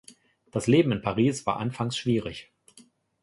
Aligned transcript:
Das 0.49 0.65
Leben 0.65 0.91
in 0.93 1.03
Paris 1.03 1.45
war 1.45 1.57
anfangs 1.57 1.95
schwierig. 1.95 2.49